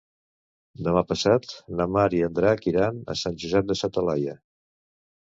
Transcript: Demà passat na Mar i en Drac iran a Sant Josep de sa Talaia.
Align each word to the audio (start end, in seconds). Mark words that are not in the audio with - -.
Demà 0.85 1.01
passat 1.09 1.51
na 1.81 1.85
Mar 1.97 2.05
i 2.19 2.21
en 2.27 2.33
Drac 2.39 2.65
iran 2.71 2.97
a 3.15 3.17
Sant 3.19 3.37
Josep 3.43 3.69
de 3.73 3.77
sa 3.83 3.91
Talaia. 3.99 4.35